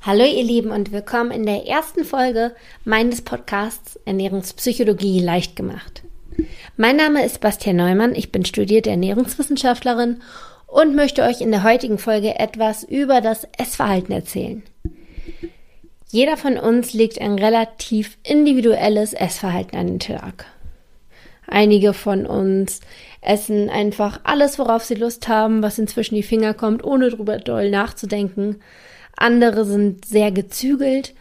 Hallo 0.00 0.24
ihr 0.24 0.44
Lieben 0.44 0.70
und 0.70 0.92
willkommen 0.92 1.32
in 1.32 1.44
der 1.44 1.66
ersten 1.66 2.04
Folge 2.04 2.54
meines 2.84 3.20
Podcasts 3.20 3.98
Ernährungspsychologie 4.04 5.18
leicht 5.18 5.56
gemacht. 5.56 6.02
Mein 6.76 6.94
Name 6.94 7.24
ist 7.24 7.40
Bastian 7.40 7.76
Neumann, 7.76 8.14
ich 8.14 8.30
bin 8.30 8.44
studierte 8.44 8.90
Ernährungswissenschaftlerin 8.90 10.22
und 10.68 10.94
möchte 10.94 11.24
euch 11.24 11.40
in 11.40 11.50
der 11.50 11.64
heutigen 11.64 11.98
Folge 11.98 12.38
etwas 12.38 12.84
über 12.84 13.20
das 13.20 13.48
Essverhalten 13.58 14.14
erzählen. 14.14 14.62
Jeder 16.06 16.36
von 16.36 16.58
uns 16.58 16.92
legt 16.94 17.20
ein 17.20 17.36
relativ 17.36 18.18
individuelles 18.22 19.14
Essverhalten 19.14 19.76
an 19.76 19.86
den 19.88 19.98
Tag. 19.98 20.46
Einige 21.48 21.92
von 21.92 22.24
uns 22.24 22.80
essen 23.20 23.68
einfach 23.68 24.20
alles, 24.22 24.60
worauf 24.60 24.84
sie 24.84 24.94
Lust 24.94 25.26
haben, 25.26 25.60
was 25.60 25.78
inzwischen 25.78 26.14
die 26.14 26.22
Finger 26.22 26.54
kommt, 26.54 26.84
ohne 26.84 27.10
drüber 27.10 27.38
doll 27.38 27.68
nachzudenken. 27.68 28.60
Andere 29.20 29.64
sind 29.64 30.04
sehr 30.04 30.32
gezügelt, 30.32 31.14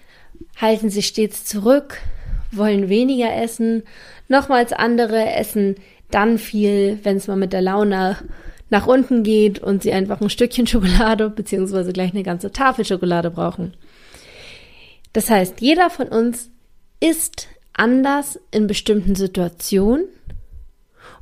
halten 0.56 0.90
sich 0.90 1.08
stets 1.08 1.46
zurück, 1.46 1.98
wollen 2.52 2.90
weniger 2.90 3.36
essen. 3.36 3.84
Nochmals 4.28 4.74
andere 4.74 5.32
essen 5.34 5.76
dann 6.12 6.38
viel, 6.38 7.00
wenn 7.04 7.18
es 7.18 7.28
mal 7.28 7.36
mit 7.36 7.54
der 7.54 7.62
Laune 7.62 8.18
nach 8.70 8.88
unten 8.88 9.24
geht 9.24 9.60
und 9.60 9.84
sie 9.84 9.94
einfach 9.94 10.22
ein 10.22 10.30
Stückchen 10.30 10.68
Schokolade 10.68 11.30
beziehungsweise 11.30 11.94
gleich 11.94 12.12
eine 12.12 12.24
ganze 12.24 12.52
Tafel 12.52 12.86
Schokolade 12.86 13.32
brauchen. 13.32 13.74
Das 15.14 15.30
heißt, 15.30 15.62
jeder 15.62 15.90
von 15.90 16.08
uns 16.08 16.50
isst 17.00 17.48
anders 17.74 18.40
in 18.52 18.68
bestimmten 18.68 19.16
Situationen 19.16 20.06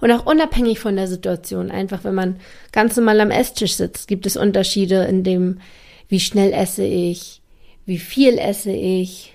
und 0.01 0.11
auch 0.11 0.25
unabhängig 0.25 0.79
von 0.79 0.95
der 0.95 1.07
Situation. 1.07 1.71
Einfach, 1.71 2.03
wenn 2.03 2.15
man 2.15 2.37
ganz 2.71 2.95
normal 2.97 3.21
am 3.21 3.31
Esstisch 3.31 3.75
sitzt, 3.75 4.07
gibt 4.07 4.25
es 4.25 4.37
Unterschiede 4.37 5.03
in 5.05 5.23
dem, 5.23 5.59
wie 6.07 6.19
schnell 6.19 6.53
esse 6.53 6.83
ich, 6.83 7.41
wie 7.85 7.97
viel 7.97 8.37
esse 8.37 8.71
ich 8.71 9.33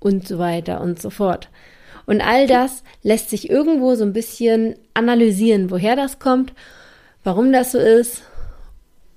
und 0.00 0.26
so 0.26 0.38
weiter 0.38 0.80
und 0.80 1.00
so 1.00 1.10
fort. 1.10 1.48
Und 2.06 2.20
all 2.20 2.46
das 2.46 2.82
lässt 3.02 3.30
sich 3.30 3.48
irgendwo 3.48 3.94
so 3.94 4.04
ein 4.04 4.12
bisschen 4.12 4.76
analysieren, 4.92 5.70
woher 5.70 5.96
das 5.96 6.18
kommt, 6.18 6.52
warum 7.22 7.52
das 7.52 7.72
so 7.72 7.78
ist. 7.78 8.22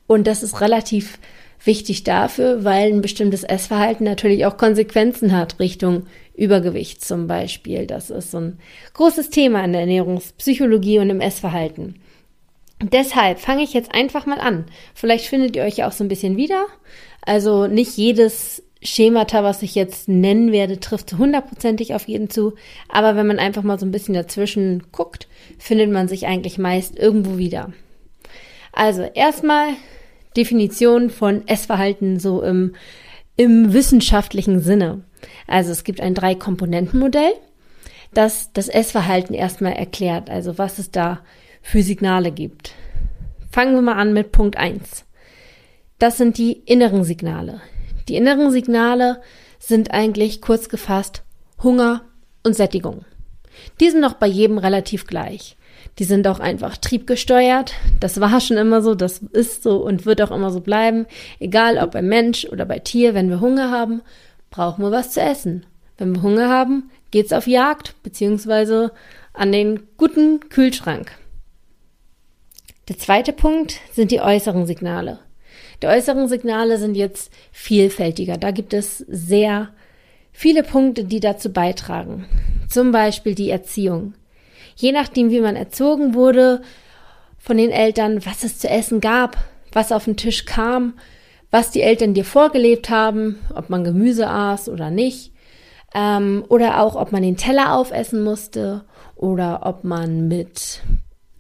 Und 0.08 0.26
das 0.26 0.42
ist 0.42 0.62
relativ 0.62 1.20
wichtig 1.64 2.04
dafür, 2.04 2.64
weil 2.64 2.94
ein 2.94 3.02
bestimmtes 3.02 3.44
Essverhalten 3.44 4.06
natürlich 4.06 4.45
auch 4.45 4.58
Konsequenzen 4.58 5.36
hat 5.36 5.59
Richtung 5.59 6.06
Übergewicht 6.36 7.04
zum 7.04 7.28
Beispiel. 7.28 7.88
Das 7.88 8.09
ist 8.09 8.32
so 8.32 8.38
ein 8.38 8.59
großes 8.94 9.32
Thema 9.32 9.66
in 9.66 9.73
der 9.73 9.82
Ernährungspsychologie 9.82 11.00
und 11.00 11.09
im 11.09 11.20
Essverhalten. 11.20 11.95
Deshalb 12.81 13.39
fange 13.39 13.64
ich 13.64 13.73
jetzt 13.73 13.94
einfach 13.94 14.25
mal 14.25 14.39
an. 14.39 14.66
Vielleicht 14.94 15.25
findet 15.25 15.56
ihr 15.56 15.64
euch 15.64 15.78
ja 15.78 15.88
auch 15.88 15.92
so 15.92 16.03
ein 16.03 16.09
bisschen 16.09 16.38
wieder. 16.38 16.66
Also 17.22 17.67
nicht 17.67 17.97
jedes 17.97 18.64
Schemata, 18.83 19.44
was 19.44 19.64
ich 19.64 19.73
jetzt 19.73 20.08
nennen 20.08 20.52
werde, 20.52 20.80
trifft 20.80 21.09
zu 21.09 21.17
hundertprozentig 21.17 21.95
auf 21.95 22.08
jeden 22.08 22.30
zu. 22.30 22.53
Aber 22.88 23.16
wenn 23.16 23.28
man 23.28 23.39
einfach 23.39 23.64
mal 23.64 23.80
so 23.80 23.86
ein 23.86 23.92
bisschen 23.92 24.14
dazwischen 24.14 24.83
guckt, 24.92 25.28
findet 25.58 25.92
man 25.92 26.08
sich 26.08 26.28
eigentlich 26.28 26.59
meist 26.59 26.98
irgendwo 26.98 27.38
wieder. 27.38 27.73
Also 28.72 29.02
erstmal 29.02 29.70
Definition 30.36 31.09
von 31.09 31.48
Essverhalten 31.48 32.20
so 32.20 32.44
im, 32.44 32.75
im 33.36 33.73
wissenschaftlichen 33.73 34.59
Sinne. 34.59 35.03
Also 35.48 35.72
es 35.72 35.83
gibt 35.83 36.00
ein 36.00 36.14
Drei-Komponenten-Modell, 36.14 37.33
das 38.14 38.53
das 38.53 38.67
Essverhalten 38.67 39.33
erstmal 39.33 39.73
erklärt. 39.73 40.30
Also 40.30 40.59
was 40.59 40.78
es 40.78 40.92
da 40.92 41.22
für 41.68 41.84
Signale 41.84 42.32
gibt. 42.32 42.72
Fangen 43.52 43.76
wir 43.76 43.82
mal 43.82 43.98
an 43.98 44.14
mit 44.14 44.32
Punkt 44.32 44.56
1. 44.56 45.04
Das 46.00 46.16
sind 46.16 46.38
die 46.38 46.54
inneren 46.54 47.04
Signale. 47.04 47.60
Die 48.08 48.16
inneren 48.16 48.52
Signale 48.52 49.20
sind 49.60 49.92
eigentlich 49.92 50.42
kurz 50.42 50.70
gefasst 50.70 51.23
Hunger 51.62 52.06
und 52.42 52.56
Sättigung. 52.56 53.04
Die 53.82 53.90
sind 53.90 54.00
noch 54.00 54.14
bei 54.14 54.28
jedem 54.28 54.60
relativ 54.60 55.08
gleich. 55.08 55.58
Die 56.00 56.06
sind 56.06 56.26
auch 56.30 56.39
einfach 56.39 56.77
triebgesteuert. 56.77 57.73
Das 58.00 58.22
war 58.22 58.39
schon 58.39 58.56
immer 58.56 58.82
so, 58.82 58.95
das 58.95 59.17
ist 59.17 59.61
so 59.61 59.83
und 59.83 60.06
wird 60.06 60.22
auch 60.22 60.32
immer 60.32 60.52
so 60.52 60.61
bleiben. 60.61 61.06
Egal 61.38 61.80
ob 61.80 61.92
bei 61.92 62.02
Mensch 62.02 62.45
oder 62.45 62.66
bei 62.66 62.80
Tier, 62.80 63.14
wenn 63.14 63.30
wir 63.30 63.42
Hunger 63.42 63.72
haben, 63.72 64.04
brauchen 64.52 64.86
wir 64.86 64.92
was 64.92 65.11
zu 65.11 65.20
essen. 65.20 65.66
Wenn 65.98 66.16
wir 66.16 66.22
Hunger 66.22 66.48
haben, 66.48 66.92
geht's 67.11 67.33
auf 67.33 67.45
Jagd 67.45 68.02
beziehungsweise 68.04 68.94
an 69.33 69.52
den 69.52 69.82
guten 69.98 70.48
Kühlschrank. 70.48 71.11
Der 72.87 72.98
zweite 72.98 73.33
Punkt 73.33 73.80
sind 73.92 74.11
die 74.11 74.21
äußeren 74.21 74.65
Signale. 74.65 75.20
Die 75.81 75.87
äußeren 75.87 76.27
Signale 76.27 76.77
sind 76.77 76.95
jetzt 76.95 77.31
vielfältiger. 77.52 78.37
Da 78.37 78.52
gibt 78.52 78.73
es 78.73 78.99
sehr 78.99 79.70
viele 80.31 80.64
Punkte, 80.64 81.03
die 81.03 81.20
dazu 81.20 81.52
beitragen. 81.52 82.26
Zum 82.70 82.92
Beispiel 82.92 83.36
die 83.36 83.49
Erziehung. 83.49 84.14
Je 84.76 84.92
nachdem, 84.92 85.31
wie 85.31 85.42
man 85.42 85.55
erzogen 85.55 86.14
wurde 86.14 86.61
von 87.37 87.58
den 87.58 87.71
Eltern, 87.71 88.26
was 88.26 88.43
es 88.43 88.59
zu 88.59 88.70
essen 88.70 89.02
gab, 89.02 89.37
was 89.73 89.92
auf 89.92 90.05
den 90.05 90.15
Tisch 90.15 90.45
kam, 90.45 90.93
was 91.52 91.71
die 91.71 91.81
Eltern 91.81 92.14
dir 92.14 92.26
vorgelebt 92.26 92.89
haben, 92.89 93.39
ob 93.53 93.70
man 93.70 93.83
Gemüse 93.83 94.27
aß 94.30 94.70
oder 94.70 94.92
nicht, 94.92 95.33
ähm, 95.93 96.45
oder 96.49 96.81
auch, 96.81 96.95
ob 96.95 97.11
man 97.11 97.21
den 97.21 97.37
Teller 97.37 97.76
aufessen 97.76 98.23
musste 98.23 98.86
oder 99.15 99.61
ob 99.64 99.83
man 99.83 100.27
mit 100.27 100.81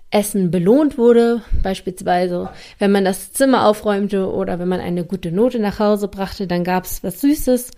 Essen 0.09 0.51
belohnt 0.51 0.97
wurde, 0.97 1.41
beispielsweise 1.63 2.49
wenn 2.79 2.91
man 2.91 3.03
das 3.03 3.33
Zimmer 3.33 3.67
aufräumte 3.67 4.31
oder 4.31 4.57
wenn 4.57 4.67
man 4.69 4.79
eine 4.79 5.03
gute 5.03 5.31
Note 5.31 5.59
nach 5.59 5.79
Hause 5.79 6.07
brachte, 6.07 6.47
dann 6.47 6.63
gab 6.63 6.85
es 6.85 7.03
was 7.03 7.21
Süßes. 7.21 7.71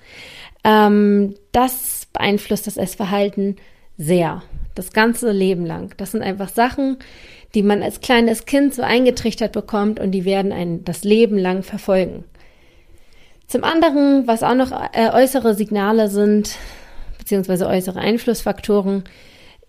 Ähm, 0.63 1.35
das 1.51 2.07
beeinflusst 2.13 2.67
das 2.67 2.77
Essverhalten 2.77 3.55
sehr, 3.97 4.43
das 4.75 4.93
ganze 4.93 5.31
Leben 5.31 5.65
lang. 5.65 5.95
Das 5.97 6.11
sind 6.11 6.21
einfach 6.21 6.49
Sachen, 6.49 6.97
die 7.55 7.63
man 7.63 7.81
als 7.81 7.99
kleines 7.99 8.45
Kind 8.45 8.75
so 8.75 8.83
eingetrichtert 8.83 9.51
bekommt 9.51 9.99
und 9.99 10.11
die 10.11 10.25
werden 10.25 10.51
einen 10.51 10.85
das 10.85 11.03
Leben 11.03 11.37
lang 11.37 11.63
verfolgen. 11.63 12.25
Zum 13.47 13.63
anderen, 13.63 14.27
was 14.27 14.43
auch 14.43 14.53
noch 14.53 14.71
äh, 14.71 15.09
äußere 15.11 15.55
Signale 15.55 16.09
sind, 16.09 16.55
beziehungsweise 17.17 17.65
äußere 17.65 17.99
Einflussfaktoren, 17.99 19.03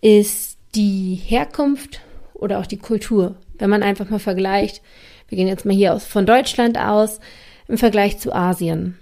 ist 0.02 0.58
die 0.74 1.14
Herkunft 1.14 2.02
oder 2.40 2.58
auch 2.58 2.66
die 2.66 2.78
Kultur. 2.78 3.36
Wenn 3.58 3.70
man 3.70 3.82
einfach 3.82 4.08
mal 4.08 4.18
vergleicht, 4.18 4.82
wir 5.28 5.36
gehen 5.36 5.48
jetzt 5.48 5.64
mal 5.64 5.74
hier 5.74 5.94
aus, 5.94 6.04
von 6.04 6.26
Deutschland 6.26 6.78
aus, 6.78 7.20
im 7.68 7.78
Vergleich 7.78 8.18
zu 8.18 8.32
Asien. 8.32 8.98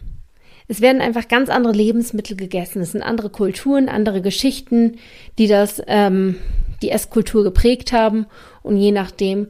Es 0.68 0.82
werden 0.82 1.00
einfach 1.00 1.28
ganz 1.28 1.48
andere 1.48 1.72
Lebensmittel 1.72 2.36
gegessen. 2.36 2.82
Es 2.82 2.92
sind 2.92 3.02
andere 3.02 3.30
Kulturen, 3.30 3.88
andere 3.88 4.20
Geschichten, 4.20 4.98
die 5.38 5.46
das, 5.46 5.82
ähm, 5.86 6.36
die 6.82 6.90
Esskultur 6.90 7.42
geprägt 7.42 7.92
haben. 7.92 8.26
Und 8.62 8.76
je 8.76 8.92
nachdem 8.92 9.48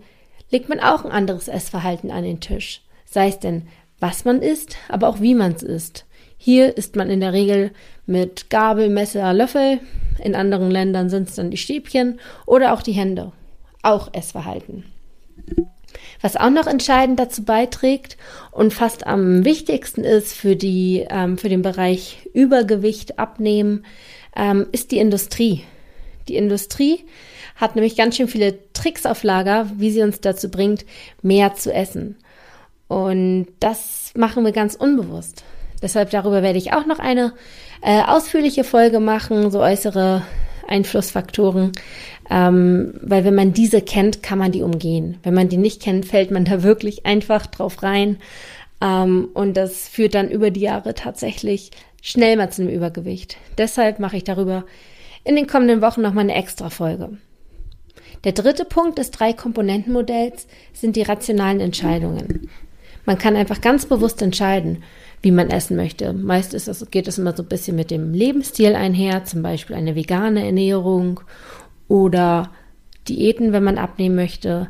legt 0.51 0.69
man 0.69 0.79
auch 0.79 1.05
ein 1.05 1.11
anderes 1.11 1.49
Essverhalten 1.49 2.13
an 2.13 2.23
den 2.23 2.39
Tisch. 2.39 2.83
Sei 3.05 3.29
es 3.29 3.41
denn, 3.41 3.67
was 3.99 4.25
man 4.25 4.43
isst, 4.43 4.77
aber 4.89 5.09
auch 5.09 5.21
wie 5.21 5.35
man 5.35 5.53
es 5.53 5.65
isst. 5.65 6.07
Hier 6.37 6.77
isst 6.77 6.95
man 6.95 7.11
in 7.11 7.19
der 7.19 7.33
Regel 7.33 7.73
mit 8.07 8.49
Gabel, 8.49 8.89
Messer, 8.89 9.33
Löffel. 9.35 9.81
In 10.23 10.37
anderen 10.37 10.71
Ländern 10.71 11.11
sind 11.11 11.29
es 11.29 11.35
dann 11.35 11.51
die 11.51 11.57
Stäbchen 11.57 12.21
oder 12.47 12.73
auch 12.73 12.83
die 12.83 12.93
Hände 12.93 13.33
auch 13.83 14.13
Essverhalten. 14.13 14.85
Was 16.21 16.37
auch 16.37 16.51
noch 16.51 16.67
entscheidend 16.67 17.19
dazu 17.19 17.45
beiträgt 17.45 18.17
und 18.51 18.75
fast 18.75 19.07
am 19.07 19.45
wichtigsten 19.45 20.05
ist 20.05 20.35
für, 20.35 20.57
die, 20.57 21.07
ähm, 21.09 21.39
für 21.39 21.49
den 21.49 21.63
Bereich 21.63 22.29
Übergewicht, 22.35 23.19
Abnehmen, 23.19 23.85
ähm, 24.37 24.67
ist 24.73 24.91
die 24.91 24.99
Industrie. 24.99 25.65
Die 26.29 26.37
Industrie 26.37 27.05
hat 27.57 27.75
nämlich 27.75 27.97
ganz 27.97 28.17
schön 28.17 28.29
viele 28.29 28.59
Tricks 28.73 29.07
auf 29.07 29.23
Lager, 29.23 29.71
wie 29.77 29.91
sie 29.91 30.03
uns 30.03 30.21
dazu 30.21 30.51
bringt, 30.51 30.85
mehr 31.23 31.55
zu 31.55 31.73
essen. 31.73 32.17
Und 32.89 33.49
das 33.61 34.13
machen 34.17 34.45
wir 34.45 34.53
ganz 34.53 34.75
unbewusst. 34.75 35.45
Deshalb 35.83 36.11
darüber 36.11 36.43
werde 36.43 36.59
ich 36.59 36.73
auch 36.73 36.87
noch 36.87 36.99
eine 36.99 37.33
äh, 37.83 38.03
ausführliche 38.03 38.65
Folge 38.65 39.01
machen, 39.01 39.51
so 39.51 39.61
äußere 39.61 40.23
Einflussfaktoren, 40.67 41.73
ähm, 42.31 42.95
weil 43.03 43.25
wenn 43.25 43.35
man 43.35 43.53
diese 43.53 43.81
kennt, 43.81 44.23
kann 44.23 44.39
man 44.39 44.53
die 44.53 44.63
umgehen. 44.63 45.19
Wenn 45.23 45.35
man 45.35 45.49
die 45.49 45.57
nicht 45.57 45.83
kennt, 45.83 46.07
fällt 46.07 46.31
man 46.31 46.45
da 46.45 46.63
wirklich 46.63 47.07
einfach 47.07 47.47
drauf 47.47 47.83
rein. 47.83 48.19
Ähm, 48.81 49.29
und 49.35 49.57
das 49.57 49.89
führt 49.89 50.15
dann 50.15 50.31
über 50.31 50.51
die 50.51 50.61
Jahre 50.61 50.95
tatsächlich 50.95 51.71
schnell 52.03 52.37
mal 52.37 52.51
zu 52.51 52.63
einem 52.63 52.71
Übergewicht. 52.71 53.37
Deshalb 53.57 53.99
mache 53.99 54.17
ich 54.17 54.25
darüber 54.25 54.65
in 55.25 55.37
den 55.37 55.47
kommenden 55.47 55.83
Wochen 55.83 56.03
nochmal 56.03 56.25
eine 56.25 56.35
extra 56.35 56.71
Folge. 56.71 57.19
Der 58.25 58.33
dritte 58.33 58.65
Punkt 58.65 58.99
des 58.99 59.11
Drei-Komponenten-Modells 59.11 60.49
sind 60.73 60.97
die 60.97 61.03
rationalen 61.03 61.61
Entscheidungen. 61.61 62.49
Man 63.05 63.19
kann 63.19 63.37
einfach 63.37 63.61
ganz 63.61 63.87
bewusst 63.87 64.21
entscheiden, 64.23 64.83
wie 65.23 65.31
man 65.31 65.51
essen 65.51 65.77
möchte. 65.77 66.13
Meist 66.13 66.53
ist 66.53 66.69
das, 66.69 66.91
geht 66.91 67.09
es 67.09 67.19
immer 67.19 67.35
so 67.35 67.43
ein 67.43 67.49
bisschen 67.49 67.77
mit 67.77 67.91
dem 67.91 68.13
Lebensstil 68.13 68.75
einher, 68.75 69.25
zum 69.25 69.43
Beispiel 69.43 69.77
eine 69.77 69.95
vegane 69.95 70.45
Ernährung 70.45 71.21
oder 71.89 72.51
Diäten, 73.09 73.53
wenn 73.53 73.65
man 73.65 73.79
abnehmen 73.79 74.15
möchte. 74.15 74.69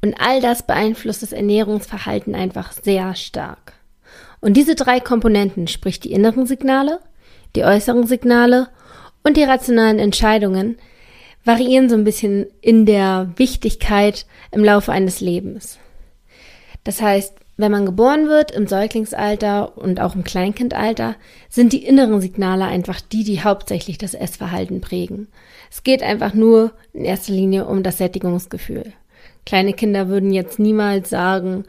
Und 0.00 0.14
all 0.20 0.40
das 0.40 0.66
beeinflusst 0.66 1.22
das 1.22 1.32
Ernährungsverhalten 1.32 2.34
einfach 2.34 2.72
sehr 2.72 3.14
stark. 3.14 3.74
Und 4.40 4.56
diese 4.56 4.74
drei 4.74 5.00
Komponenten, 5.00 5.66
sprich 5.66 6.00
die 6.00 6.12
inneren 6.12 6.46
Signale, 6.46 7.00
die 7.56 7.64
äußeren 7.64 8.06
Signale 8.06 8.68
und 9.22 9.36
die 9.36 9.44
rationalen 9.44 9.98
Entscheidungen, 9.98 10.76
variieren 11.44 11.88
so 11.88 11.94
ein 11.94 12.04
bisschen 12.04 12.46
in 12.60 12.86
der 12.86 13.32
Wichtigkeit 13.36 14.26
im 14.50 14.64
Laufe 14.64 14.92
eines 14.92 15.20
Lebens. 15.20 15.78
Das 16.84 17.00
heißt, 17.00 17.34
wenn 17.56 17.70
man 17.70 17.86
geboren 17.86 18.28
wird 18.28 18.50
im 18.50 18.66
Säuglingsalter 18.66 19.78
und 19.78 20.00
auch 20.00 20.14
im 20.14 20.24
Kleinkindalter, 20.24 21.14
sind 21.48 21.72
die 21.72 21.84
inneren 21.84 22.20
Signale 22.20 22.64
einfach 22.64 23.00
die, 23.00 23.22
die 23.22 23.42
hauptsächlich 23.42 23.96
das 23.96 24.14
Essverhalten 24.14 24.80
prägen. 24.80 25.28
Es 25.70 25.82
geht 25.84 26.02
einfach 26.02 26.34
nur 26.34 26.72
in 26.92 27.04
erster 27.04 27.32
Linie 27.32 27.66
um 27.66 27.82
das 27.82 27.98
Sättigungsgefühl. 27.98 28.92
Kleine 29.46 29.72
Kinder 29.72 30.08
würden 30.08 30.32
jetzt 30.32 30.58
niemals 30.58 31.10
sagen, 31.10 31.64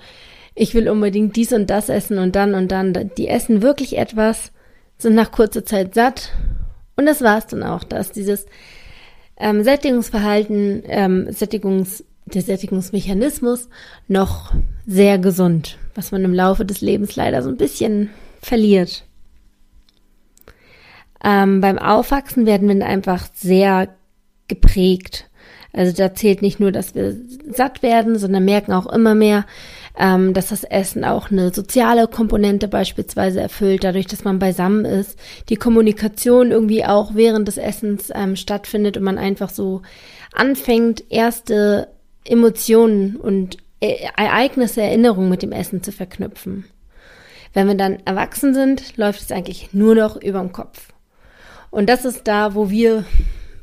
ich 0.55 0.73
will 0.73 0.89
unbedingt 0.89 1.35
dies 1.35 1.53
und 1.53 1.69
das 1.69 1.89
essen 1.89 2.17
und 2.17 2.35
dann 2.35 2.55
und 2.55 2.71
dann. 2.71 3.11
Die 3.17 3.27
essen 3.27 3.61
wirklich 3.61 3.97
etwas, 3.97 4.51
sind 4.97 5.13
nach 5.15 5.31
kurzer 5.31 5.65
Zeit 5.65 5.93
satt 5.93 6.31
und 6.95 7.05
das 7.05 7.21
war's 7.21 7.47
dann 7.47 7.63
auch. 7.63 7.83
Da 7.83 7.97
ist 7.97 8.15
dieses 8.15 8.45
ähm, 9.37 9.63
Sättigungsverhalten, 9.63 10.83
ähm, 10.87 11.31
Sättigungs 11.31 12.03
der 12.25 12.41
Sättigungsmechanismus 12.41 13.69
noch 14.07 14.53
sehr 14.85 15.19
gesund, 15.19 15.77
was 15.93 16.11
man 16.11 16.23
im 16.23 16.33
Laufe 16.33 16.65
des 16.65 16.81
Lebens 16.81 17.15
leider 17.15 17.43
so 17.43 17.49
ein 17.49 17.57
bisschen 17.57 18.09
verliert. 18.41 19.05
Ähm, 21.23 21.61
beim 21.61 21.77
Aufwachsen 21.77 22.45
werden 22.45 22.67
wir 22.67 22.85
einfach 22.85 23.27
sehr 23.33 23.89
geprägt. 24.47 25.29
Also 25.73 25.93
da 25.93 26.13
zählt 26.13 26.41
nicht 26.41 26.59
nur, 26.59 26.71
dass 26.71 26.95
wir 26.95 27.15
satt 27.51 27.83
werden, 27.83 28.17
sondern 28.17 28.45
merken 28.45 28.71
auch 28.71 28.85
immer 28.85 29.13
mehr, 29.13 29.45
ähm, 29.97 30.33
dass 30.33 30.47
das 30.49 30.63
Essen 30.63 31.03
auch 31.03 31.31
eine 31.31 31.53
soziale 31.53 32.07
Komponente 32.07 32.67
beispielsweise 32.67 33.41
erfüllt, 33.41 33.83
dadurch, 33.83 34.07
dass 34.07 34.23
man 34.23 34.39
beisammen 34.39 34.85
ist, 34.85 35.17
die 35.49 35.57
Kommunikation 35.57 36.51
irgendwie 36.51 36.85
auch 36.85 37.15
während 37.15 37.47
des 37.47 37.57
Essens 37.57 38.09
ähm, 38.13 38.35
stattfindet 38.35 38.95
und 38.97 39.03
man 39.03 39.17
einfach 39.17 39.49
so 39.49 39.81
anfängt, 40.33 41.03
erste 41.09 41.89
Emotionen 42.25 43.15
und 43.15 43.57
e 43.81 44.07
Ereignisse, 44.17 44.81
Erinnerungen 44.81 45.29
mit 45.29 45.41
dem 45.41 45.51
Essen 45.51 45.83
zu 45.83 45.91
verknüpfen. 45.91 46.65
Wenn 47.53 47.67
wir 47.67 47.75
dann 47.75 47.99
erwachsen 48.05 48.53
sind, 48.53 48.97
läuft 48.97 49.21
es 49.21 49.31
eigentlich 49.31 49.73
nur 49.73 49.95
noch 49.95 50.21
über 50.21 50.39
dem 50.39 50.51
Kopf. 50.51 50.89
Und 51.71 51.87
das 51.87 52.05
ist 52.05 52.27
da, 52.27 52.55
wo 52.55 52.69
wir, 52.69 53.05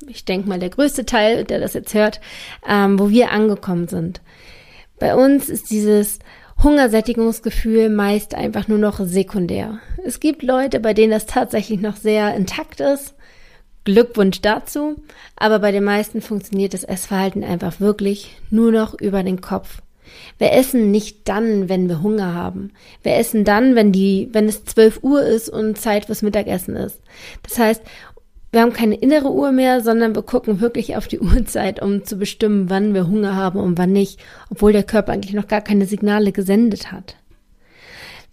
ich 0.07 0.25
denke 0.25 0.49
mal, 0.49 0.59
der 0.59 0.71
größte 0.71 1.05
Teil, 1.05 1.45
der 1.45 1.61
das 1.61 1.75
jetzt 1.75 1.93
hört, 1.95 2.21
ähm, 2.67 2.99
wo 2.99 3.11
wir 3.11 3.31
angekommen 3.31 3.89
sind. 3.89 4.21
Bei 4.99 5.15
uns 5.15 5.49
ist 5.49 5.71
dieses 5.71 6.21
Hungersättigungsgefühl 6.63 7.91
meist 7.91 8.35
einfach 8.35 8.69
nur 8.69 8.79
noch 8.79 9.01
sekundär. 9.01 9.81
Es 10.05 10.21
gibt 10.21 10.43
Leute, 10.43 10.79
bei 10.81 10.95
denen 10.95 11.11
das 11.11 11.27
tatsächlich 11.27 11.81
noch 11.81 11.97
sehr 11.97 12.35
intakt 12.35 12.81
ist 12.81 13.15
Glückwunsch 13.85 14.41
dazu, 14.41 14.97
aber 15.37 15.59
bei 15.59 15.73
den 15.73 15.85
meisten 15.85 16.21
funktioniert 16.21 16.75
das 16.75 16.85
Essverhalten 16.85 17.43
einfach 17.43 17.81
wirklich 17.81 18.37
nur 18.51 18.71
noch 18.71 18.99
über 19.01 19.23
den 19.23 19.41
Kopf. 19.41 19.83
Wir 20.39 20.53
essen 20.53 20.91
nicht 20.91 21.29
dann, 21.29 21.69
wenn 21.69 21.89
wir 21.89 22.03
Hunger 22.03 22.35
haben. 22.35 22.73
Wir 23.03 23.17
essen 23.17 23.45
dann, 23.45 23.75
wenn 23.75 23.93
die, 23.93 24.29
wenn 24.33 24.49
es 24.49 24.65
12 24.65 25.03
Uhr 25.03 25.23
ist 25.23 25.49
und 25.49 25.79
Zeit 25.79 26.07
fürs 26.07 26.23
Mittagessen 26.23 26.77
ist. 26.77 27.01
Das 27.43 27.59
heißt, 27.59 27.83
wir 28.51 28.61
haben 28.61 28.75
keine 28.75 28.97
innere 28.97 29.33
Uhr 29.33 29.51
mehr, 29.51 29.81
sondern 29.81 30.15
wir 30.15 30.23
gucken 30.23 30.61
wirklich 30.61 30.97
auf 30.97 31.09
die 31.09 31.21
Uhrzeit, 31.21 31.81
um 31.81 32.05
zu 32.05 32.17
bestimmen, 32.17 32.71
wann 32.71 32.95
wir 32.95 33.07
Hunger 33.07 33.35
haben 33.35 33.59
und 33.59 33.79
wann 33.79 33.93
nicht, 33.93 34.21
obwohl 34.51 34.73
der 34.73 34.85
Körper 34.85 35.13
eigentlich 35.13 35.35
noch 35.35 35.49
gar 35.49 35.63
keine 35.63 35.87
Signale 35.87 36.33
gesendet 36.33 36.93
hat. 36.93 37.17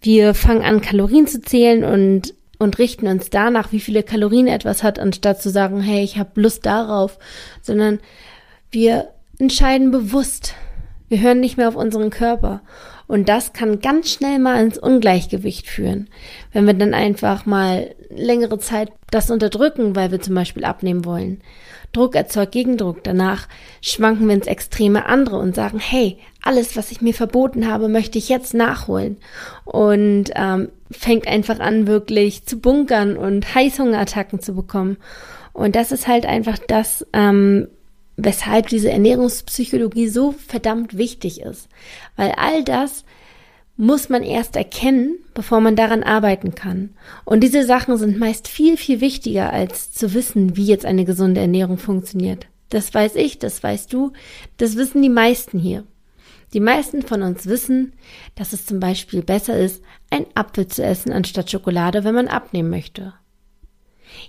Wir 0.01 0.33
fangen 0.33 0.61
an, 0.61 0.81
Kalorien 0.81 1.27
zu 1.27 1.41
zählen 1.41 1.83
und 1.83 2.33
und 2.59 2.77
richten 2.77 3.07
uns 3.07 3.29
danach, 3.29 3.71
wie 3.71 3.79
viele 3.79 4.03
Kalorien 4.03 4.47
etwas 4.47 4.83
hat, 4.83 4.99
anstatt 4.99 5.41
zu 5.41 5.49
sagen, 5.49 5.81
hey, 5.81 6.03
ich 6.03 6.19
habe 6.19 6.39
Lust 6.41 6.65
darauf, 6.65 7.17
sondern 7.61 7.99
wir 8.69 9.09
entscheiden 9.39 9.89
bewusst. 9.89 10.53
Wir 11.07 11.21
hören 11.21 11.39
nicht 11.39 11.57
mehr 11.57 11.69
auf 11.69 11.75
unseren 11.75 12.11
Körper. 12.11 12.61
Und 13.09 13.27
das 13.27 13.53
kann 13.53 13.79
ganz 13.79 14.11
schnell 14.11 14.37
mal 14.37 14.63
ins 14.63 14.77
Ungleichgewicht 14.77 15.65
führen. 15.65 16.09
Wenn 16.53 16.67
wir 16.67 16.75
dann 16.75 16.93
einfach 16.93 17.47
mal 17.47 17.95
längere 18.11 18.59
Zeit 18.59 18.91
das 19.09 19.31
unterdrücken, 19.31 19.95
weil 19.95 20.11
wir 20.11 20.21
zum 20.21 20.35
Beispiel 20.35 20.63
abnehmen 20.63 21.05
wollen. 21.05 21.41
Druck 21.91 22.13
erzeugt 22.13 22.51
Gegendruck. 22.51 23.03
Danach 23.03 23.47
schwanken 23.81 24.27
wir 24.27 24.35
ins 24.35 24.45
Extreme 24.45 25.07
andere 25.07 25.39
und 25.39 25.55
sagen, 25.55 25.79
hey, 25.79 26.19
alles, 26.43 26.77
was 26.77 26.91
ich 26.91 27.01
mir 27.01 27.15
verboten 27.15 27.67
habe, 27.67 27.89
möchte 27.89 28.19
ich 28.19 28.29
jetzt 28.29 28.53
nachholen. 28.53 29.17
Und 29.65 30.25
ähm, 30.35 30.69
fängt 30.91 31.27
einfach 31.27 31.59
an, 31.59 31.87
wirklich 31.87 32.45
zu 32.45 32.59
bunkern 32.59 33.17
und 33.17 33.55
Heißhungerattacken 33.55 34.39
zu 34.39 34.53
bekommen. 34.53 34.97
Und 35.51 35.75
das 35.75 35.91
ist 35.91 36.07
halt 36.07 36.27
einfach 36.27 36.59
das, 36.59 37.07
ähm, 37.13 37.69
weshalb 38.23 38.67
diese 38.67 38.91
Ernährungspsychologie 38.91 40.07
so 40.07 40.31
verdammt 40.31 40.97
wichtig 40.97 41.41
ist. 41.41 41.69
Weil 42.15 42.31
all 42.37 42.63
das 42.63 43.03
muss 43.77 44.09
man 44.09 44.23
erst 44.23 44.57
erkennen, 44.57 45.19
bevor 45.33 45.61
man 45.61 45.77
daran 45.77 46.03
arbeiten 46.03 46.53
kann. 46.53 46.89
Und 47.23 47.41
diese 47.41 47.65
Sachen 47.65 47.97
sind 47.97 48.19
meist 48.19 48.49
viel, 48.49 48.75
viel 48.75 48.99
wichtiger, 48.99 49.53
als 49.53 49.93
zu 49.93 50.13
wissen, 50.13 50.57
wie 50.57 50.65
jetzt 50.65 50.85
eine 50.85 51.05
gesunde 51.05 51.39
Ernährung 51.39 51.77
funktioniert. 51.77 52.47
Das 52.69 52.93
weiß 52.93 53.15
ich, 53.15 53.39
das 53.39 53.63
weißt 53.63 53.91
du, 53.93 54.11
das 54.57 54.75
wissen 54.75 55.01
die 55.01 55.09
meisten 55.09 55.59
hier. 55.59 55.85
Die 56.53 56.59
meisten 56.59 57.03
von 57.03 57.21
uns 57.21 57.45
wissen, 57.45 57.93
dass 58.35 58.53
es 58.53 58.65
zum 58.65 58.79
Beispiel 58.79 59.21
besser 59.21 59.57
ist, 59.57 59.81
ein 60.09 60.25
Apfel 60.35 60.67
zu 60.67 60.83
essen 60.83 61.11
anstatt 61.13 61.49
Schokolade, 61.49 62.03
wenn 62.03 62.15
man 62.15 62.27
abnehmen 62.27 62.69
möchte. 62.69 63.13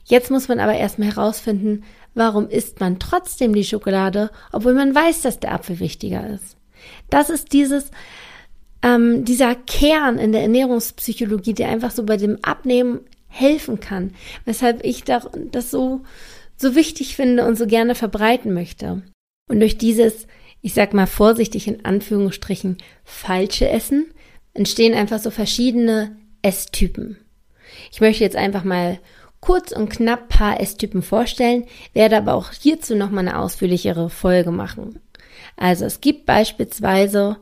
Jetzt 0.04 0.30
muss 0.30 0.48
man 0.48 0.60
aber 0.60 0.74
erstmal 0.74 1.08
herausfinden, 1.08 1.84
warum 2.14 2.48
isst 2.48 2.80
man 2.80 2.98
trotzdem 2.98 3.54
die 3.54 3.64
Schokolade, 3.64 4.30
obwohl 4.52 4.74
man 4.74 4.94
weiß, 4.94 5.22
dass 5.22 5.40
der 5.40 5.52
Apfel 5.52 5.80
wichtiger 5.80 6.28
ist. 6.28 6.56
Das 7.08 7.30
ist 7.30 7.52
dieses, 7.52 7.90
ähm, 8.82 9.24
dieser 9.24 9.54
Kern 9.54 10.18
in 10.18 10.32
der 10.32 10.42
Ernährungspsychologie, 10.42 11.54
der 11.54 11.68
einfach 11.68 11.90
so 11.90 12.04
bei 12.04 12.16
dem 12.16 12.38
Abnehmen 12.42 13.00
helfen 13.28 13.80
kann, 13.80 14.12
weshalb 14.44 14.84
ich 14.84 15.04
das 15.04 15.26
so, 15.70 16.00
so 16.56 16.74
wichtig 16.74 17.16
finde 17.16 17.46
und 17.46 17.56
so 17.56 17.66
gerne 17.66 17.94
verbreiten 17.94 18.52
möchte. 18.52 19.02
Und 19.48 19.60
durch 19.60 19.78
dieses, 19.78 20.26
ich 20.62 20.74
sag 20.74 20.94
mal 20.94 21.06
vorsichtig 21.06 21.68
in 21.68 21.84
Anführungsstrichen, 21.84 22.78
falsche 23.04 23.68
Essen 23.68 24.12
entstehen 24.52 24.94
einfach 24.94 25.20
so 25.20 25.30
verschiedene 25.30 26.16
Esstypen. 26.42 27.18
Ich 27.92 28.00
möchte 28.00 28.24
jetzt 28.24 28.36
einfach 28.36 28.64
mal 28.64 28.98
kurz 29.40 29.72
und 29.72 29.88
knapp 29.88 30.28
paar 30.28 30.60
Esstypen 30.60 31.02
vorstellen, 31.02 31.64
werde 31.92 32.16
aber 32.16 32.34
auch 32.34 32.52
hierzu 32.52 32.94
nochmal 32.94 33.26
eine 33.26 33.38
ausführlichere 33.38 34.10
Folge 34.10 34.50
machen. 34.50 35.00
Also 35.56 35.84
es 35.84 36.00
gibt 36.00 36.26
beispielsweise 36.26 37.38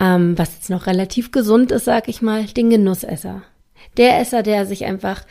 ähm, 0.00 0.36
was 0.38 0.54
jetzt 0.54 0.70
noch 0.70 0.86
relativ 0.86 1.30
gesund 1.30 1.70
ist, 1.72 1.84
sag 1.84 2.08
ich 2.08 2.22
mal, 2.22 2.44
den 2.44 2.70
Genussesser. 2.70 3.42
Der 3.96 4.18
Esser, 4.18 4.42
der 4.42 4.66
sich 4.66 4.84
einfach 4.84 5.24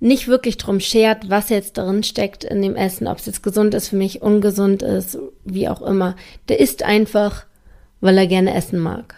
nicht 0.00 0.26
wirklich 0.26 0.56
drum 0.56 0.80
schert, 0.80 1.30
was 1.30 1.48
jetzt 1.48 1.78
drin 1.78 2.02
steckt 2.02 2.42
in 2.42 2.60
dem 2.60 2.74
Essen, 2.74 3.06
ob 3.06 3.18
es 3.18 3.26
jetzt 3.26 3.42
gesund 3.42 3.74
ist 3.74 3.88
für 3.88 3.96
mich, 3.96 4.20
ungesund 4.20 4.82
ist, 4.82 5.18
wie 5.44 5.68
auch 5.68 5.80
immer. 5.80 6.16
Der 6.48 6.58
isst 6.58 6.82
einfach, 6.82 7.46
weil 8.00 8.18
er 8.18 8.26
gerne 8.26 8.54
essen 8.54 8.80
mag. 8.80 9.14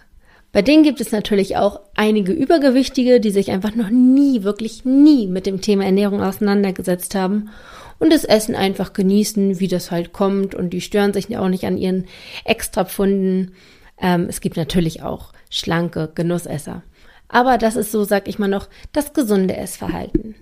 Bei 0.54 0.62
denen 0.62 0.84
gibt 0.84 1.00
es 1.00 1.10
natürlich 1.10 1.56
auch 1.56 1.80
einige 1.96 2.30
Übergewichtige, 2.30 3.18
die 3.18 3.32
sich 3.32 3.50
einfach 3.50 3.74
noch 3.74 3.90
nie, 3.90 4.44
wirklich 4.44 4.84
nie 4.84 5.26
mit 5.26 5.46
dem 5.46 5.60
Thema 5.60 5.84
Ernährung 5.84 6.22
auseinandergesetzt 6.22 7.16
haben 7.16 7.50
und 7.98 8.12
das 8.12 8.22
Essen 8.22 8.54
einfach 8.54 8.92
genießen, 8.92 9.58
wie 9.58 9.66
das 9.66 9.90
halt 9.90 10.12
kommt 10.12 10.54
und 10.54 10.70
die 10.70 10.80
stören 10.80 11.12
sich 11.12 11.36
auch 11.36 11.48
nicht 11.48 11.64
an 11.64 11.76
ihren 11.76 12.06
Extrapfunden. 12.44 13.52
Ähm, 14.00 14.26
es 14.28 14.40
gibt 14.40 14.56
natürlich 14.56 15.02
auch 15.02 15.32
schlanke 15.50 16.12
Genussesser. 16.14 16.84
Aber 17.26 17.58
das 17.58 17.74
ist 17.74 17.90
so, 17.90 18.04
sag 18.04 18.28
ich 18.28 18.38
mal 18.38 18.46
noch, 18.46 18.68
das 18.92 19.12
gesunde 19.12 19.56
Essverhalten. 19.56 20.36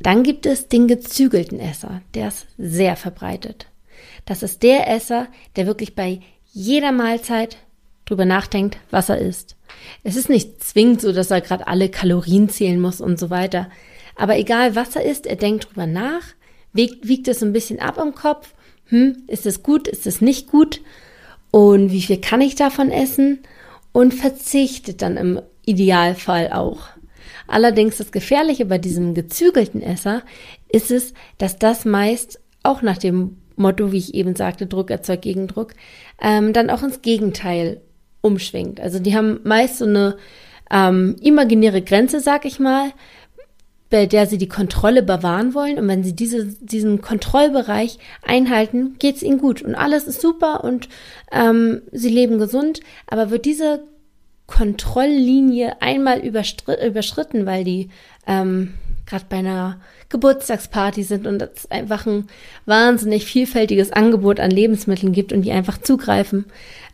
Dann 0.00 0.22
gibt 0.22 0.44
es 0.44 0.68
den 0.68 0.86
gezügelten 0.86 1.60
Esser, 1.60 2.02
der 2.14 2.28
ist 2.28 2.46
sehr 2.58 2.94
verbreitet. 2.94 3.68
Das 4.26 4.42
ist 4.42 4.62
der 4.62 4.86
Esser, 4.86 5.28
der 5.56 5.66
wirklich 5.66 5.94
bei 5.94 6.20
jeder 6.52 6.92
Mahlzeit 6.92 7.56
drüber 8.06 8.24
nachdenkt, 8.24 8.78
was 8.90 9.08
er 9.08 9.18
isst. 9.18 9.56
Es 10.02 10.16
ist 10.16 10.28
nicht 10.28 10.62
zwingend 10.64 11.00
so, 11.00 11.12
dass 11.12 11.30
er 11.30 11.40
gerade 11.40 11.66
alle 11.66 11.90
Kalorien 11.90 12.48
zählen 12.48 12.80
muss 12.80 13.00
und 13.00 13.18
so 13.18 13.30
weiter. 13.30 13.68
Aber 14.16 14.38
egal 14.38 14.74
was 14.74 14.96
er 14.96 15.04
isst, 15.04 15.26
er 15.26 15.36
denkt 15.36 15.68
drüber 15.68 15.86
nach, 15.86 16.22
wiegt, 16.72 17.06
wiegt 17.06 17.28
es 17.28 17.42
ein 17.42 17.52
bisschen 17.52 17.80
ab 17.80 17.98
im 17.98 18.14
Kopf. 18.14 18.54
Hm, 18.86 19.24
ist 19.26 19.44
es 19.44 19.62
gut, 19.62 19.88
ist 19.88 20.06
es 20.06 20.20
nicht 20.20 20.48
gut? 20.48 20.80
und 21.56 21.90
wie 21.90 22.02
viel 22.02 22.20
kann 22.20 22.42
ich 22.42 22.54
davon 22.54 22.90
essen 22.90 23.40
und 23.92 24.12
verzichtet 24.12 25.00
dann 25.00 25.16
im 25.16 25.40
Idealfall 25.64 26.52
auch. 26.52 26.88
Allerdings 27.46 27.96
das 27.96 28.12
Gefährliche 28.12 28.66
bei 28.66 28.76
diesem 28.76 29.14
gezügelten 29.14 29.80
Esser 29.80 30.22
ist 30.68 30.90
es, 30.90 31.14
dass 31.38 31.58
das 31.58 31.86
meist 31.86 32.40
auch 32.62 32.82
nach 32.82 32.98
dem 32.98 33.38
Motto, 33.56 33.90
wie 33.90 33.96
ich 33.96 34.12
eben 34.12 34.36
sagte, 34.36 34.66
Druck 34.66 34.90
erzeugt 34.90 35.22
Gegendruck, 35.22 35.72
ähm, 36.20 36.52
dann 36.52 36.68
auch 36.68 36.82
ins 36.82 37.00
Gegenteil 37.00 37.80
umschwingt. 38.26 38.80
Also 38.80 38.98
die 38.98 39.16
haben 39.16 39.40
meist 39.44 39.78
so 39.78 39.84
eine 39.84 40.16
ähm, 40.70 41.16
imaginäre 41.22 41.82
Grenze, 41.82 42.20
sag 42.20 42.44
ich 42.44 42.58
mal, 42.58 42.92
bei 43.88 44.06
der 44.06 44.26
sie 44.26 44.38
die 44.38 44.48
Kontrolle 44.48 45.02
bewahren 45.02 45.54
wollen. 45.54 45.78
Und 45.78 45.88
wenn 45.88 46.02
sie 46.02 46.14
diese, 46.14 46.46
diesen 46.46 47.00
Kontrollbereich 47.00 47.98
einhalten, 48.22 48.96
geht 48.98 49.16
es 49.16 49.22
ihnen 49.22 49.38
gut 49.38 49.62
und 49.62 49.74
alles 49.74 50.04
ist 50.04 50.20
super 50.20 50.64
und 50.64 50.88
ähm, 51.30 51.82
sie 51.92 52.10
leben 52.10 52.38
gesund. 52.38 52.80
Aber 53.06 53.30
wird 53.30 53.44
diese 53.44 53.84
Kontrolllinie 54.46 55.80
einmal 55.80 56.20
überschritten, 56.20 57.46
weil 57.46 57.64
die 57.64 57.90
ähm, 58.26 58.74
gerade 59.06 59.24
bei 59.28 59.36
einer 59.36 59.80
Geburtstagsparty 60.08 61.02
sind 61.02 61.26
und 61.26 61.42
es 61.42 61.70
einfach 61.70 62.06
ein 62.06 62.26
wahnsinnig 62.66 63.24
vielfältiges 63.24 63.92
Angebot 63.92 64.40
an 64.40 64.50
Lebensmitteln 64.50 65.12
gibt 65.12 65.32
und 65.32 65.42
die 65.42 65.52
einfach 65.52 65.78
zugreifen 65.78 66.46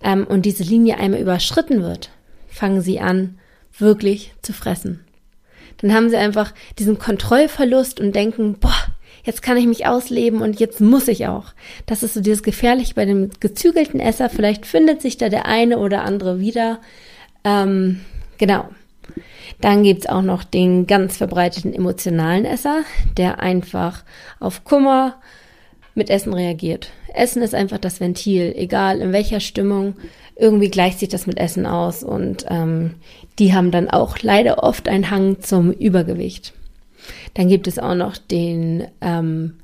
ähm, 0.03 0.27
und 0.27 0.47
diese 0.47 0.63
Linie 0.63 0.99
einmal 0.99 1.21
überschritten 1.21 1.83
wird, 1.83 2.11
fangen 2.49 2.83
sie 2.83 3.01
an, 3.01 3.39
wirklich 3.79 4.35
zu 4.43 4.53
fressen. 4.53 5.01
Dann 5.79 5.95
haben 5.95 6.11
sie 6.11 6.17
einfach 6.17 6.53
diesen 6.79 6.99
Kontrollverlust 6.99 7.99
und 7.99 8.15
denken, 8.15 8.59
boah, 8.61 8.77
jetzt 9.25 9.43
kann 9.43 9.57
ich 9.57 9.67
mich 9.67 9.87
ausleben 9.87 10.41
und 10.41 10.61
jetzt 10.61 10.81
muss 10.81 11.09
ich 11.09 11.27
auch. 11.27 11.47
Das 11.87 12.03
ist 12.03 12.15
so 12.15 12.21
dieses 12.21 12.43
Gefährliche 12.43 12.95
bei 12.95 13.05
dem 13.05 13.31
gezügelten 13.41 14.01
Esser. 14.01 14.29
Vielleicht 14.29 14.67
findet 14.67 15.03
sich 15.03 15.17
da 15.17 15.29
der 15.29 15.47
eine 15.47 15.79
oder 15.79 16.05
andere 16.05 16.39
wieder. 16.39 16.81
Ähm, 17.45 18.01
genau. 18.39 18.69
Dann 19.61 19.83
gibt's 19.83 20.07
auch 20.07 20.23
noch 20.23 20.45
den 20.45 20.87
ganz 20.87 21.17
verbreiteten 21.17 21.75
emotionalen 21.75 22.45
Esser, 22.45 22.83
der 23.17 23.41
einfach 23.41 24.05
auf 24.41 24.65
Kummer 24.65 25.17
mit 25.95 26.11
Essen 26.11 26.33
reagiert. 26.33 26.91
Essen 27.15 27.43
ist 27.43 27.55
einfach 27.55 27.79
das 27.79 28.01
Ventil, 28.01 28.55
egal 28.57 29.01
in 29.01 29.13
welcher 29.13 29.41
Stimmung, 29.41 29.95
irgendwie 30.37 30.71
gleicht 30.71 30.99
sich 30.99 31.09
das 31.09 31.27
mit 31.27 31.39
Essen 31.39 31.67
aus 31.67 32.03
und 32.03 32.47
ähm, 32.49 32.95
die 33.39 33.55
haben 33.55 33.71
dann 33.71 33.91
auch 33.91 34.19
leider 34.21 34.63
oft 34.63 34.89
einen 34.89 35.11
Hang 35.11 35.41
zum 35.41 35.71
Übergewicht. 35.71 36.55
Dann 37.35 37.49
gibt 37.49 37.67
es 37.67 37.79
auch 37.79 37.95
noch 37.95 38.17
den 38.17 38.87
ähm, 39.01 39.55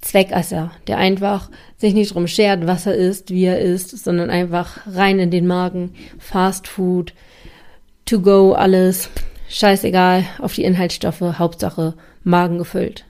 Zweckesser, 0.00 0.72
der 0.88 0.98
einfach 0.98 1.48
sich 1.78 1.94
nicht 1.94 2.14
drum 2.14 2.26
schert, 2.26 2.66
was 2.66 2.86
er 2.86 2.94
isst, 2.94 3.30
wie 3.30 3.44
er 3.44 3.60
isst, 3.60 3.90
sondern 4.04 4.30
einfach 4.30 4.80
rein 4.86 5.18
in 5.18 5.30
den 5.30 5.46
Magen, 5.46 5.94
Fast 6.18 6.66
Food, 6.66 7.14
to 8.12 8.20
go, 8.20 8.52
alles, 8.52 9.08
scheißegal, 9.48 10.26
auf 10.38 10.54
die 10.54 10.64
Inhaltsstoffe, 10.64 11.22
Hauptsache 11.38 11.94
Magen 12.24 12.58
gefüllt. 12.58 13.06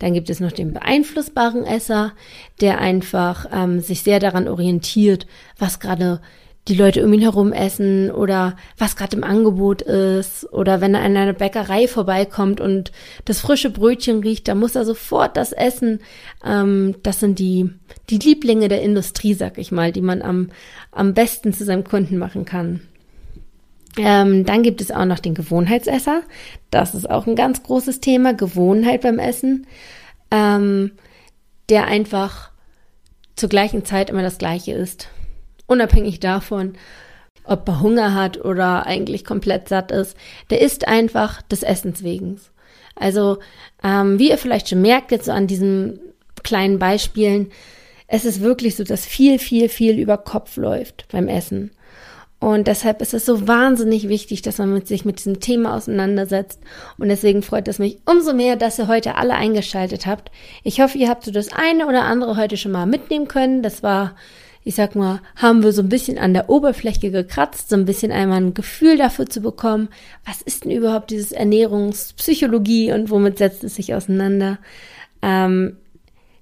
Dann 0.00 0.14
gibt 0.14 0.30
es 0.30 0.40
noch 0.40 0.50
den 0.50 0.72
beeinflussbaren 0.72 1.64
Esser, 1.64 2.12
der 2.60 2.78
einfach 2.78 3.46
ähm, 3.52 3.78
sich 3.78 4.02
sehr 4.02 4.18
daran 4.18 4.48
orientiert, 4.48 5.28
was 5.58 5.78
gerade 5.78 6.20
die 6.66 6.74
Leute 6.74 7.04
um 7.04 7.12
ihn 7.12 7.20
herum 7.20 7.52
essen 7.52 8.10
oder 8.10 8.56
was 8.78 8.96
gerade 8.96 9.16
im 9.16 9.22
Angebot 9.24 9.82
ist 9.82 10.52
oder 10.52 10.80
wenn 10.80 10.94
er 10.94 11.06
in 11.06 11.16
einer 11.16 11.32
Bäckerei 11.32 11.86
vorbeikommt 11.86 12.60
und 12.60 12.90
das 13.24 13.40
frische 13.40 13.70
Brötchen 13.70 14.20
riecht, 14.20 14.48
dann 14.48 14.58
muss 14.58 14.74
er 14.74 14.84
sofort 14.84 15.36
das 15.36 15.52
essen. 15.52 16.00
Ähm, 16.44 16.96
das 17.04 17.20
sind 17.20 17.38
die, 17.38 17.70
die 18.10 18.18
Lieblinge 18.18 18.66
der 18.66 18.82
Industrie, 18.82 19.34
sag 19.34 19.56
ich 19.58 19.70
mal, 19.70 19.92
die 19.92 20.02
man 20.02 20.20
am, 20.20 20.50
am 20.90 21.14
besten 21.14 21.52
zu 21.52 21.64
seinem 21.64 21.84
Kunden 21.84 22.18
machen 22.18 22.44
kann. 22.44 22.80
Ähm, 23.98 24.44
dann 24.44 24.62
gibt 24.62 24.80
es 24.80 24.90
auch 24.90 25.04
noch 25.04 25.18
den 25.18 25.34
Gewohnheitsesser. 25.34 26.22
Das 26.70 26.94
ist 26.94 27.08
auch 27.08 27.26
ein 27.26 27.36
ganz 27.36 27.62
großes 27.62 28.00
Thema, 28.00 28.32
Gewohnheit 28.32 29.02
beim 29.02 29.18
Essen, 29.18 29.66
ähm, 30.30 30.92
der 31.68 31.86
einfach 31.86 32.50
zur 33.36 33.48
gleichen 33.48 33.84
Zeit 33.84 34.10
immer 34.10 34.22
das 34.22 34.38
gleiche 34.38 34.72
ist. 34.72 35.08
Unabhängig 35.66 36.20
davon, 36.20 36.74
ob 37.44 37.68
er 37.68 37.80
Hunger 37.80 38.14
hat 38.14 38.42
oder 38.42 38.86
eigentlich 38.86 39.24
komplett 39.24 39.68
satt 39.68 39.90
ist. 39.90 40.16
Der 40.50 40.60
isst 40.60 40.88
einfach 40.88 41.42
des 41.42 41.62
Essens 41.62 42.02
wegen. 42.02 42.40
Also, 42.94 43.38
ähm, 43.82 44.18
wie 44.18 44.30
ihr 44.30 44.38
vielleicht 44.38 44.68
schon 44.68 44.82
merkt, 44.82 45.10
jetzt 45.10 45.26
so 45.26 45.32
an 45.32 45.46
diesen 45.46 45.98
kleinen 46.42 46.78
Beispielen, 46.78 47.50
es 48.06 48.24
ist 48.24 48.42
wirklich 48.42 48.76
so, 48.76 48.84
dass 48.84 49.06
viel, 49.06 49.38
viel, 49.38 49.68
viel 49.68 49.98
über 49.98 50.18
Kopf 50.18 50.56
läuft 50.56 51.06
beim 51.10 51.28
Essen. 51.28 51.70
Und 52.42 52.66
deshalb 52.66 53.00
ist 53.00 53.14
es 53.14 53.24
so 53.24 53.46
wahnsinnig 53.46 54.08
wichtig, 54.08 54.42
dass 54.42 54.58
man 54.58 54.74
mit 54.74 54.88
sich 54.88 55.04
mit 55.04 55.20
diesem 55.20 55.38
Thema 55.38 55.76
auseinandersetzt. 55.76 56.58
Und 56.98 57.08
deswegen 57.08 57.40
freut 57.40 57.68
es 57.68 57.78
mich 57.78 57.98
umso 58.04 58.34
mehr, 58.34 58.56
dass 58.56 58.80
ihr 58.80 58.88
heute 58.88 59.14
alle 59.14 59.34
eingeschaltet 59.34 60.06
habt. 60.06 60.32
Ich 60.64 60.80
hoffe, 60.80 60.98
ihr 60.98 61.08
habt 61.08 61.24
so 61.24 61.30
das 61.30 61.52
eine 61.52 61.86
oder 61.86 62.02
andere 62.02 62.36
heute 62.36 62.56
schon 62.56 62.72
mal 62.72 62.84
mitnehmen 62.84 63.28
können. 63.28 63.62
Das 63.62 63.84
war, 63.84 64.16
ich 64.64 64.74
sag 64.74 64.96
mal, 64.96 65.20
haben 65.36 65.62
wir 65.62 65.70
so 65.70 65.82
ein 65.82 65.88
bisschen 65.88 66.18
an 66.18 66.34
der 66.34 66.50
Oberfläche 66.50 67.12
gekratzt, 67.12 67.70
so 67.70 67.76
ein 67.76 67.84
bisschen 67.84 68.10
einmal 68.10 68.40
ein 68.40 68.54
Gefühl 68.54 68.96
dafür 68.96 69.26
zu 69.26 69.40
bekommen, 69.40 69.88
was 70.26 70.42
ist 70.42 70.64
denn 70.64 70.72
überhaupt 70.72 71.12
dieses 71.12 71.30
Ernährungspsychologie 71.30 72.92
und 72.92 73.08
womit 73.10 73.38
setzt 73.38 73.62
es 73.62 73.76
sich 73.76 73.94
auseinander. 73.94 74.58
Ähm, 75.22 75.76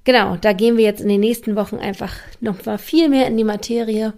genau, 0.05 0.39
da 0.41 0.55
gehen 0.55 0.79
wir 0.79 0.85
jetzt 0.85 1.03
in 1.03 1.11
den 1.11 1.21
nächsten 1.21 1.57
Wochen 1.57 1.77
einfach 1.77 2.15
noch 2.41 2.65
mal 2.65 2.79
viel 2.79 3.11
mehr 3.11 3.27
in 3.27 3.37
die 3.37 3.45
Materie. 3.45 4.15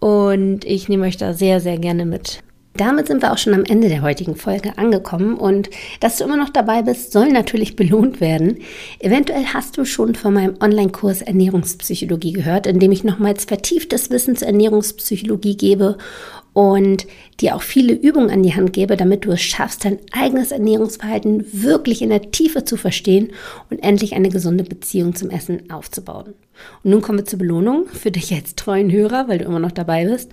Und 0.00 0.64
ich 0.64 0.88
nehme 0.88 1.06
euch 1.06 1.16
da 1.16 1.34
sehr, 1.34 1.60
sehr 1.60 1.78
gerne 1.78 2.04
mit. 2.04 2.42
Damit 2.76 3.06
sind 3.06 3.22
wir 3.22 3.32
auch 3.32 3.38
schon 3.38 3.54
am 3.54 3.64
Ende 3.64 3.88
der 3.88 4.02
heutigen 4.02 4.36
Folge 4.36 4.76
angekommen 4.76 5.34
und 5.38 5.70
dass 6.00 6.18
du 6.18 6.24
immer 6.24 6.36
noch 6.36 6.50
dabei 6.50 6.82
bist, 6.82 7.10
soll 7.10 7.28
natürlich 7.32 7.74
belohnt 7.74 8.20
werden. 8.20 8.58
Eventuell 8.98 9.46
hast 9.46 9.78
du 9.78 9.86
schon 9.86 10.14
von 10.14 10.34
meinem 10.34 10.56
Online-Kurs 10.60 11.22
Ernährungspsychologie 11.22 12.32
gehört, 12.32 12.66
in 12.66 12.78
dem 12.78 12.92
ich 12.92 13.02
nochmals 13.02 13.46
vertieftes 13.46 14.10
Wissen 14.10 14.36
zur 14.36 14.48
Ernährungspsychologie 14.48 15.56
gebe 15.56 15.96
und 16.52 17.06
dir 17.40 17.56
auch 17.56 17.62
viele 17.62 17.94
Übungen 17.94 18.30
an 18.30 18.42
die 18.42 18.54
Hand 18.54 18.74
gebe, 18.74 18.96
damit 18.96 19.24
du 19.24 19.30
es 19.30 19.40
schaffst, 19.40 19.84
dein 19.84 19.98
eigenes 20.12 20.52
Ernährungsverhalten 20.52 21.46
wirklich 21.52 22.02
in 22.02 22.10
der 22.10 22.30
Tiefe 22.30 22.64
zu 22.64 22.76
verstehen 22.76 23.32
und 23.70 23.82
endlich 23.82 24.14
eine 24.14 24.28
gesunde 24.28 24.64
Beziehung 24.64 25.14
zum 25.14 25.30
Essen 25.30 25.70
aufzubauen. 25.70 26.34
Und 26.82 26.90
nun 26.90 27.02
kommen 27.02 27.18
wir 27.18 27.24
zur 27.24 27.38
Belohnung. 27.38 27.86
Für 27.86 28.10
dich 28.10 28.34
als 28.34 28.54
treuen 28.54 28.92
Hörer, 28.92 29.28
weil 29.28 29.38
du 29.38 29.44
immer 29.44 29.58
noch 29.58 29.72
dabei 29.72 30.06
bist, 30.06 30.30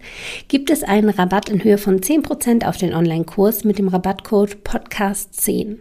gibt 0.48 0.70
es 0.70 0.84
einen 0.84 1.10
Rabatt 1.10 1.50
in 1.50 1.64
Höhe 1.64 1.78
von 1.78 2.00
10% 2.00 2.66
auf 2.66 2.78
den 2.78 2.94
Online-Kurs 2.94 3.64
mit 3.64 3.80
dem 3.80 3.88
Rabattcode 3.88 4.58
Podcast10. 4.64 5.78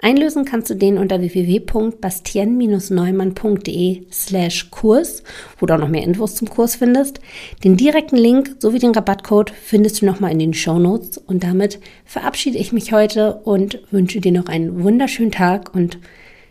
Einlösen 0.00 0.44
kannst 0.44 0.70
du 0.70 0.74
den 0.74 0.98
unter 0.98 1.20
www.bastien-neumann.de 1.20 4.02
slash 4.10 4.70
Kurs, 4.70 5.22
wo 5.58 5.66
du 5.66 5.74
auch 5.74 5.78
noch 5.78 5.88
mehr 5.88 6.04
Infos 6.04 6.36
zum 6.36 6.48
Kurs 6.48 6.76
findest. 6.76 7.20
Den 7.62 7.76
direkten 7.76 8.16
Link 8.16 8.56
sowie 8.58 8.78
den 8.78 8.92
Rabattcode 8.92 9.50
findest 9.50 10.00
du 10.00 10.06
nochmal 10.06 10.32
in 10.32 10.38
den 10.38 10.54
Show 10.54 10.78
Notes. 10.78 11.18
Und 11.18 11.44
damit 11.44 11.80
verabschiede 12.04 12.56
ich 12.58 12.72
mich 12.72 12.92
heute 12.92 13.34
und 13.44 13.80
wünsche 13.90 14.20
dir 14.20 14.32
noch 14.32 14.46
einen 14.46 14.82
wunderschönen 14.82 15.32
Tag 15.32 15.74
und 15.74 15.98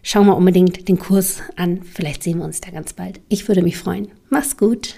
schau 0.03 0.23
mal 0.23 0.33
unbedingt 0.33 0.87
den 0.87 0.99
Kurs 0.99 1.41
an. 1.55 1.81
Vielleicht 1.81 2.21
sehen 2.21 2.37
wir 2.37 2.45
uns 2.45 2.61
da 2.61 2.69
ganz 2.69 2.93
bald. 2.93 3.19
Ich 3.29 3.47
würde 3.47 3.63
mich 3.63 3.77
freuen. 3.77 4.09
Mach's 4.29 4.57
gut. 4.57 4.95